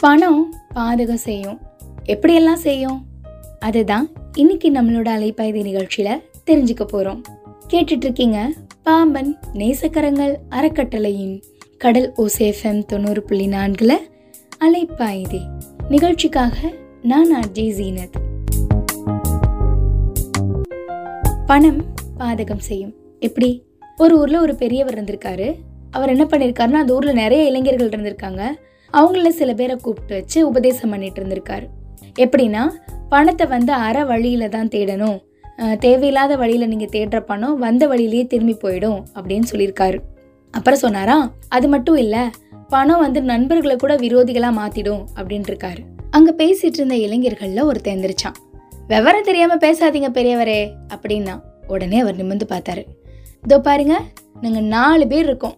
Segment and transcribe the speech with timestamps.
[0.00, 1.58] பணம் பாதகம் செய்யும்.
[2.06, 3.04] எப்படியெல்லாம் செய்யும்?
[3.58, 7.20] அதுதான் இன்னைக்கு நம்மளோட அலைப்பாய்தி நிகழ்ச்சியில தெரிஞ்சுக்க போறோம்.
[7.68, 11.42] கேட்டுட்டு இருக்கீங்க பாம்பன் நேசக்கரங்கள் அறக்கட்டளையின்
[11.78, 13.92] கடல் ஓசேஃபம் தொண்ணூறு புள்ளி நான்குல
[14.60, 15.40] அலைப்பாய்தி
[15.88, 16.72] நிகழ்ச்சிக்காக
[17.02, 18.14] நான் ஆர்ஜி ஜீனத்.
[21.46, 21.84] பணம்
[22.18, 22.94] பாதகம் செய்யும்.
[23.20, 23.64] எப்படி?
[23.96, 25.54] ஒரு ஊர்ல ஒரு பெரியவர் இருந்திருக்காரு.
[25.90, 28.46] அவர் என்ன பண்ணியிருக்காருன்னா அந்த ஊர்ல நிறைய இளைஞர்கள் இருந்திருக்காங்க.
[28.92, 31.66] அவங்கள சில பேரை கூப்பிட்டு வச்சு உபதேசம் பண்ணிட்டு இருந்திருக்காரு.
[32.24, 32.62] எப்படின்னா
[33.08, 35.18] பணத்தை வந்து அற வழியில தான் தேடணும்.
[35.78, 39.98] தேவையில்லாத வழியில நீங்க தேடுற பணம் வந்த வழியிலேயே திரும்பி போயிடும் அப்படின்னு சொல்லியிருக்காரு.
[40.50, 42.16] அப்புறம் சொன்னாரா அது மட்டும் இல்ல
[42.68, 45.80] பணம் வந்து நண்பர்களை கூட விரோதிகளா மாத்திடும் அப்படின்னு இருக்காரு.
[46.10, 48.36] அங்க பேசிட்டு இருந்த இளைஞர்கள்ல ஒருத்தன் எந்திரிச்சான்.
[48.88, 50.60] விவரம் தெரியாம பேசாதீங்க பெரியவரே
[50.94, 51.34] அப்படின்னா
[51.66, 52.84] உடனே அவர் நிமிர்ந்து பார்த்தாரு.
[53.44, 53.96] இதோ பாருங்க
[54.40, 55.56] நாங்க நாலு பேர் இருக்கோம்.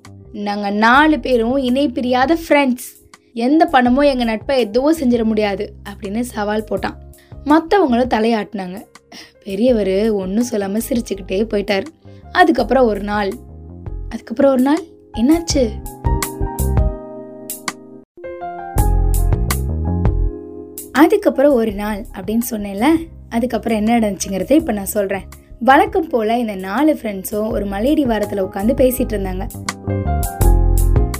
[0.48, 2.88] நாங்க நாலு பேரும் இணை பிரியாத ஃப்ரெண்ட்ஸ்
[3.34, 6.96] எந்த பணமோ எங்க நட்பை எதுவும் செஞ்சிட முடியாது அப்படின்னு சவால் போட்டான்.
[7.44, 8.78] மற்றவங்களும் தலையாட்டினாங்க.
[9.44, 11.86] பெரியவர் ஒன்றும் சொல்லாமல் சிரிச்சுக்கிட்டே போயிட்டாரு.
[12.32, 13.30] அதுக்கப்புறம் ஒரு நாள்.
[14.08, 14.82] அதுக்கப்புறம் ஒரு நாள்?
[15.18, 15.70] என்னாச்சு?
[20.92, 22.88] அதுக்கப்புறம் ஒரு நாள் அப்படின்னு சொன்னேன்ல
[23.28, 25.22] அதுக்கப்புறம் என்ன நடந்துச்சுங்கிறத இப்போ நான் சொல்கிறேன்
[25.58, 29.46] வழக்கம் போல இந்த நாலு ஃப்ரெண்ட்ஸும் ஒரு மலையடி வாரத்தில் உட்காந்து பேசிட்டு இருந்தாங்க.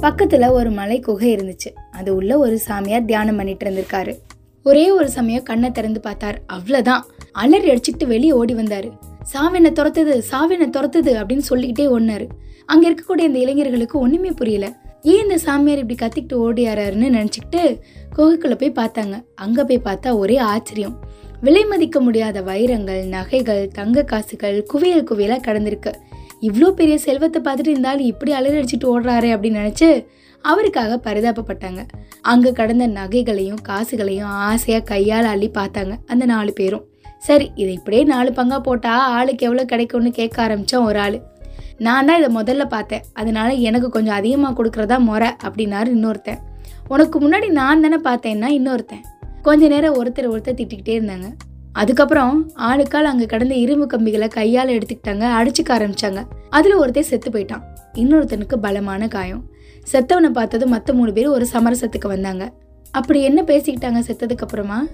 [0.03, 1.75] பக்கத்துல ஒரு மலை குகை இருந்துச்சு.
[1.93, 4.17] அது உள்ள ஒரு சாமியார் தியானம் பண்ணிட்டு இருந்திருக்காரு.
[4.65, 6.41] ஒரே ஒரு சமயம் கண்ணை திறந்து பார்த்தார்.
[6.47, 7.07] அவ்வளவுதான்.
[7.33, 8.91] அலறி அடிச்சுக்கிட்டு வெளியே ஓடி வந்தாரு.
[9.23, 10.23] சாவினை துரத்துது?
[10.31, 11.23] சாவினை துரத்துது?
[11.23, 12.29] அப்படின்னு சொல்லிக்கிட்டே ஓடினாரு.
[12.67, 14.73] அங்க இருக்கக்கூடிய இந்த இளைஞர்களுக்கு ஒண்ணுமே புரியல.
[15.03, 17.81] ஏன் இந்த சாமியார் இப்படி கத்திக்கிட்டு ஓடியாராருன்னு நினைச்சுக்கிட்டு
[18.17, 19.25] குகைக்குள்ள போய் பார்த்தாங்க.
[19.35, 20.99] அங்க போய் பார்த்தா ஒரே ஆச்சரியம்.
[21.41, 25.93] விலை மதிக்க முடியாத வைரங்கள் நகைகள் தங்க காசுகள் குவியல் குவியலா கடந்திருக்கு.
[26.43, 29.89] இவ்வளோ பெரிய செல்வத்தை பார்த்துட்டு இருந்தாலும் இப்படி அலறடிச்சிட்டு ஓடுறாரு அப்படின்னு நினச்சி
[30.45, 31.81] அவருக்காக பரிதாபப்பட்டாங்க.
[32.33, 36.85] அங்கே கடந்த நகைகளையும் காசுகளையும் ஆசையாக கையால் அள்ளி பார்த்தாங்க அந்த நாலு பேரும்.
[37.27, 41.19] சரி இதை இப்படியே நாலு பங்காக போட்டால் ஆளுக்கு எவ்வளோ கிடைக்கும்னு கேட்க ஆரம்பித்தோம் ஒரு ஆள்.
[41.87, 43.05] நான் தான் இதை முதல்ல பார்த்தேன்.
[43.21, 46.41] அதனால எனக்கு கொஞ்சம் அதிகமாக கொடுக்குறதா முறை அப்படின்னாரு இன்னொருத்தன்.
[46.95, 49.05] உனக்கு முன்னாடி நான் தானே பார்த்தேன்னா இன்னொருத்தன்.
[49.47, 51.29] கொஞ்ச நேரம் ஒருத்தர் ஒருத்தர் திட்டிக்கிட்டே இருந்தாங்க.
[51.73, 56.25] அதுக்கப்புறம் ஆளுக்கால் அங்க கிடந்த இரும்பு கம்பிகளை கையால எடுத்துக்கிட்டாங்க அடிச்சுக்க ஆரம்பிச்சாங்க.
[56.51, 57.63] அதுல ஒருத்தன் செத்து போயிட்டான்.
[57.95, 59.45] இன்னொருத்தனுக்கு பலமான காயம்.
[59.93, 62.53] செத்தவனை பார்த்தது மத்த மூணு பேர் ஒரு சமரசத்துக்கு வந்தாங்க.
[62.91, 64.87] அப்படி என்ன பேசிக்கிட்டாங்க செத்ததுக்கு அப்புறமா?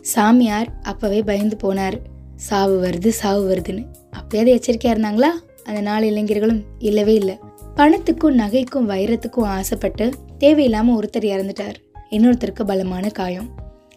[0.00, 1.98] சாமியார் அப்பவே பயந்து போனார்.
[2.36, 3.84] சாவு வருது சாவு வருதுன்னு.
[4.16, 5.28] அப்பயாவது எச்சரிக்கையா இருந்தாங்களா?
[5.64, 7.38] அந்த நாலு இளைஞர்களும் இல்லவே இல்லை.
[7.76, 11.91] பணத்துக்கும் நகைக்கும் வைரத்துக்கும் ஆசைப்பட்டு தேவையில்லாம ஒருத்தர் இறந்துட்டார்.
[12.12, 13.48] இன்னொருத்தருக்கு பலமான காயம்.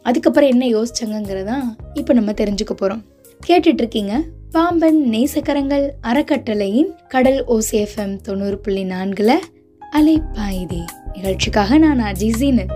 [0.01, 1.55] அதுக்கப்புறம் என்ன யோசிச்சாங்கிறதா
[1.93, 3.03] இப்போ நம்ம தெரிஞ்சுக்க போகிறோம்
[3.47, 4.21] கேட்டுட்டு இருக்கீங்க
[4.51, 9.39] பாம்பன் நேசக்கரங்கள் அறக்கட்டளையின் கடல் ஓசிஎஃப்எம் தொண்ணூறு புள்ளி நான்கில்
[9.91, 10.85] அலைப்பாயுதே.
[11.13, 12.73] நிகழ்ச்சிக்காக நான் அஜிசீனத்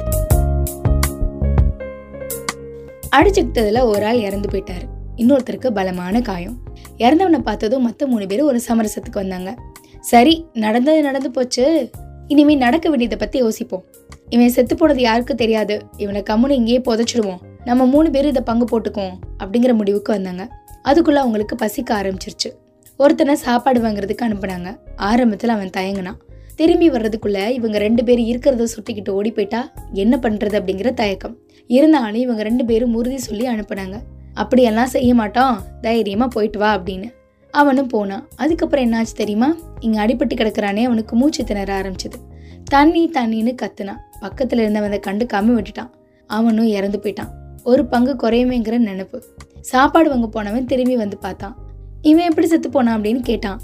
[3.16, 4.85] அடிச்சுக்கிட்டதில் ஒரு ஆள் இறந்து போயிட்டார்.
[5.16, 6.57] இன்னொருத்தருக்கு பலமான காயம்.
[6.97, 9.55] இறந்தவனை பார்த்ததும் மற்ற மூணு பேர் ஒரு சமரசத்துக்கு வந்தாங்க.
[9.99, 11.89] சரி நடந்தது நடந்து போச்சு.
[12.28, 13.83] இனிமேல் நடக்க வேண்டியதை பத்தி யோசிப்போம்.
[14.29, 15.81] இவன் செத்து போனது யாருக்கு தெரியாது.
[15.97, 17.38] இவனை கம்முன்னு இங்கேயே புதைச்சிடுவோம்.
[17.66, 20.50] நம்ம மூணு பேரும் இதை பங்கு போட்டுக்குவோம் அப்படிங்கிற முடிவுக்கு வந்தாங்க.
[20.84, 22.51] அதுக்குள்ள அவங்களுக்கு பசிக்க ஆரம்பிச்சிருச்சு.
[22.97, 24.78] ஒருத்தனை சாப்பாடு வாங்குறதுக்கு அனுப்புனாங்க.
[24.95, 26.17] ஆரம்பத்தில் அவன் தயங்கினான்.
[26.56, 31.38] திரும்பி வர்றதுக்குள்ள இவங்க ரெண்டு பேரும் இருக்கிறத சுட்டிக்கிட்டு ஓடி போயிட்டா என்ன பண்றது அப்படிங்கிற தயக்கம்.
[31.67, 34.00] இருந்தாலும் இவங்க ரெண்டு பேரும் உறுதி சொல்லி அனுப்புனாங்க.
[34.34, 35.61] அப்படியெல்லாம் செய்ய மாட்டோம்.
[35.81, 37.17] தைரியமா போயிட்டு வா அப்படின்னு.
[37.51, 38.27] அவனும் போனான்.
[38.35, 39.55] அதுக்கப்புறம் என்னாச்சு தெரியுமா?
[39.79, 42.17] இங்கே அடிபட்டு கிடக்குறானே அவனுக்கு மூச்சு திணற ஆரம்பிச்சது.
[42.63, 44.01] தண்ணி தண்ணின்னு கத்துனான்.
[44.19, 45.89] பக்கத்தில் இருந்தவன் கண்டுக்காம விட்டுட்டான்.
[46.27, 47.31] அவனும் இறந்து போயிட்டான்.
[47.63, 49.23] ஒரு பங்கு குறையுமேங்கிற நினைப்பு.
[49.61, 51.55] சாப்பாடு வாங்க போனவன் திரும்பி வந்து பார்த்தான்.
[52.01, 53.61] இவன் எப்படி செத்து போனான் அப்படின்னு கேட்டான்.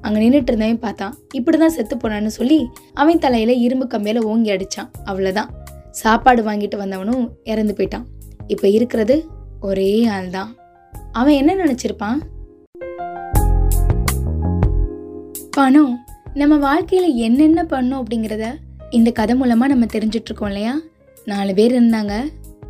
[0.00, 1.14] அங்க நின்றுட்டு இருந்தவன் பார்த்தான்.
[1.38, 4.90] இப்படிதான் செத்து போனான்னு சொல்லி அவன் தலையில இரும்பு கம்பியில ஓங்கி அடிச்சான்.
[5.04, 5.50] அவ்வளவுதான்.
[5.90, 8.04] சாப்பாடு வாங்கிட்டு வந்தவனும் இறந்து போயிட்டான்.
[8.46, 9.24] இப்ப இருக்கிறது
[9.60, 10.56] ஒரே ஆள் தான்
[11.12, 12.18] அவன் என்ன நினைச்சிருப்பான்?
[15.58, 16.04] பணம்
[16.34, 18.44] நம்ம வாழ்க்கையில் என்னென்ன பண்ணோம் அப்படிங்கிறத
[18.90, 20.78] இந்த கதை மூலமாக நம்ம தெரிஞ்சிட்ருக்கோம் இல்லையா?
[21.24, 22.12] நாலு பேர் இருந்தாங்க.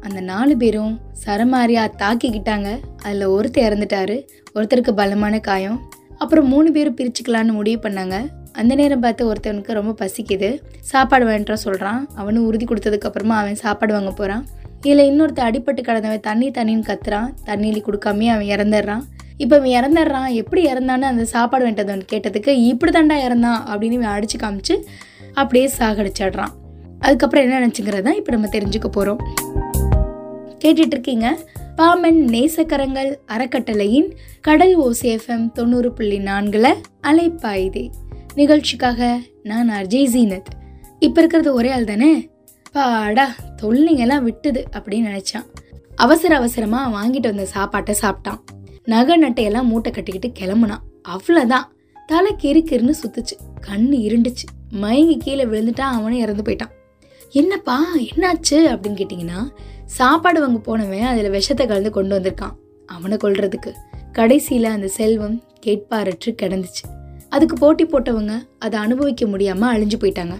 [0.00, 2.78] அந்த நாலு பேரும் சரமாரியா தாக்கிக்கிட்டாங்க.
[3.02, 4.26] அதில் ஒருத்தர் இறந்துட்டாரு.
[4.54, 5.80] ஒருத்தருக்கு பலமான காயம்.
[6.18, 8.26] அப்புறம் மூணு பேரும் பிரிச்சுக்கலான்னு முடிவு பண்ணாங்க.
[8.52, 10.62] அந்த நேரம் பார்த்து ஒருத்தவனுக்கு ரொம்ப பசிக்குது.
[10.80, 14.46] சாப்பாடு வேண்டாம் சொல்கிறான் அவனும் உறுதி கொடுத்ததுக்கப்புறமா அவன் சாப்பாடு வாங்க போகிறான்
[14.80, 17.34] இதில் இன்னொருத்தர் அடிப்பட்டு கிடந்தவன் தண்ணி தண்ணின்னு கத்துறான்.
[17.46, 19.02] தண்ணியில் கொடுக்காமயே அவன் இறந்துடுறான்.
[19.38, 24.36] இப்போ இவன் இறந்துடுறான் எப்படி இறந்தான்னு அந்த சாப்பாடு வேண்டதவன் கேட்டதுக்கு இப்படி தாண்டா இறந்தான் அப்படின்னு இவன் அடிச்சு
[24.38, 24.74] காமிச்சு
[25.32, 26.52] அப்படியே சாகடிச்சிடுறான்.
[27.00, 29.20] அதுக்கப்புறம் என்ன நினச்சிங்கிறத இப்போ நம்ம தெரிஞ்சுக்க போகிறோம்
[30.64, 31.36] கேட்டுட்ருக்கீங்க
[31.76, 37.90] பாமன் நேசக்கரங்கள் அறக்கட்டளையின் கடல் ஓசேஃபம் தொண்ணூறு புள்ளி நான்கில் அலைப்பாயுதே.
[38.34, 40.50] நிகழ்ச்சிக்காக நான் அர்ஜய் ஜீனத்.
[40.98, 42.28] இப்போ இருக்கிறது ஒரே ஆள் தானே?
[42.72, 45.46] பாடா தொல்லைங்கெல்லாம் விட்டுது அப்படின்னு நினச்சான்.
[45.96, 48.40] அவசர அவசரமாக வாங்கிட்டு வந்த சாப்பாட்டை சாப்பிட்டான்.
[48.92, 50.84] நகை நட்டையெல்லாம் மூட்டை கட்டிக்கிட்டு கிளம்புனான்.
[51.14, 51.66] அவ்வளோதான்
[52.06, 53.34] தலை கெரு கெருன்னு சுத்துச்சு.
[53.66, 54.46] கண்ணு இருண்டுச்சு.
[54.82, 56.72] மயங்கி கீழே விழுந்துட்டான் அவனும் இறந்து போயிட்டான்.
[57.32, 57.76] என்னப்பா
[58.08, 59.40] என்னாச்சு அப்படின்னு கேட்டிங்கன்னா
[59.84, 62.54] சாப்பாடு வாங்க போனவன் அதில் விஷத்தை கலந்து கொண்டு வந்திருக்கான்
[62.86, 63.70] அவனை கொள்றதுக்கு
[64.12, 65.36] கடைசியில் அந்த செல்வம்
[65.66, 66.84] கேட்பாரற்று கிடந்துச்சு.
[67.28, 70.36] அதுக்கு போட்டி போட்டவங்க அதை அனுபவிக்க முடியாமல் அழிஞ்சு போயிட்டாங்க.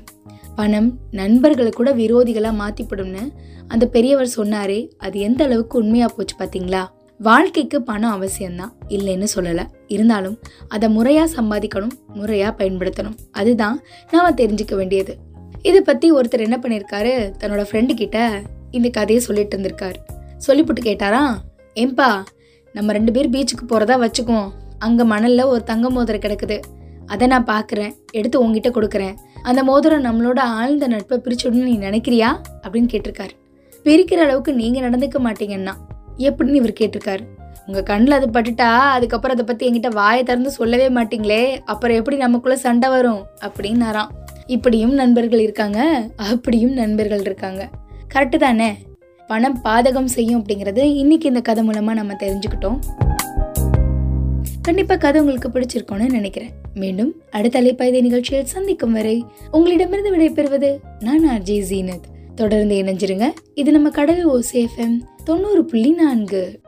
[0.56, 3.24] பணம் நண்பர்களை கூட விரோதிகளாக மாற்றிப்படும்னு
[3.68, 6.82] அந்த பெரியவர் சொன்னாரே அது எந்த அளவுக்கு உண்மையாக போச்சு பார்த்தீங்களா
[7.18, 8.72] வாழ்க்கைக்கு பணம் அவசியம்தான்.
[8.88, 9.66] இல்லைன்னு சொல்லலை.
[9.86, 10.38] இருந்தாலும்
[10.68, 13.16] அதை முறையாக சம்பாதிக்கணும் முறையாக பயன்படுத்தணும்.
[13.30, 15.16] அதுதான் நாம் தெரிஞ்சுக்க வேண்டியது.
[15.62, 19.94] இதை பற்றி ஒருத்தர் என்ன பண்ணியிருக்காரு தன்னோட ஃப்ரெண்டு கிட்ட இந்த கதையை சொல்லிட்டு இருந்திருக்காரு.
[20.46, 21.22] சொல்லிப்புட்டு கேட்டாரா?
[21.74, 22.24] ஏன்பா
[22.72, 24.50] நம்ம ரெண்டு பேர் பீச்சுக்கு போகிறதா வச்சுக்குவோம்.
[24.78, 26.60] அங்கே மணலில் ஒரு தங்க மோதிரம் கிடக்குது.
[27.06, 29.14] அதை நான் பார்க்குறேன் எடுத்து உங்ககிட்ட கொடுக்குறேன்.
[29.42, 32.40] அந்த மோதிரம் நம்மளோட ஆழ்ந்த நட்பை பிரிச்சுடணும்னு நீ நினைக்கிறியா?
[32.62, 33.34] அப்படின்னு கேட்டிருக்காரு.
[33.84, 35.74] பிரிக்கிற அளவுக்கு நீங்கள் நடந்துக்க மாட்டீங்கன்னா
[36.18, 37.18] எப்படின்னு இவர் கேட்டிருக்காரு.
[37.66, 42.58] உங்கள் கண்ணில் அது பட்டுட்டா அதுக்கப்புறம் அதை பற்றி என்கிட்ட வாயை திறந்து சொல்லவே மாட்டீங்களே அப்புறம் எப்படி நமக்குள்ளே
[42.58, 43.26] சண்டை வரும்?
[43.40, 44.08] அப்படின்னாராம்.
[44.46, 47.70] இப்படியும் நண்பர்கள் இருக்காங்க அப்படியும் நண்பர்கள் இருக்காங்க.
[48.14, 48.76] கரெக்டு தானே?
[49.26, 52.78] பணம் பாதகம் செய்யும் அப்படிங்கிறது இன்னைக்கு இந்த கதை மூலமாக நம்ம தெரிஞ்சுக்கிட்டோம்.
[54.62, 56.50] கண்டிப்பாக கதை உங்களுக்கு பிடிச்சிருக்கோன்னு நினைக்கிறேன்.
[56.74, 62.17] மீண்டும் அடுத்த அலைப்பாய்தை நிகழ்ச்சியில் சந்திக்கும் வரை உங்களிடமிருந்து விடைபெறுவது நான் ஆர்ஜே ஜீனத்.
[62.38, 63.30] தொடர்ந்து இணைஞ்சிருங்க.
[63.54, 66.60] இது நம்ம கடல் ஓசேஃபம் தொண்ணூறு புள்ளி நான்கு.